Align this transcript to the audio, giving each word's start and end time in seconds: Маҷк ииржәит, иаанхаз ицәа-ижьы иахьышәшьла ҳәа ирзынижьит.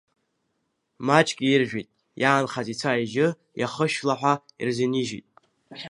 Маҷк 1.05 1.37
ииржәит, 1.41 1.89
иаанхаз 2.21 2.67
ицәа-ижьы 2.73 3.27
иахьышәшьла 3.59 4.15
ҳәа 4.19 4.33
ирзынижьит. 4.61 5.27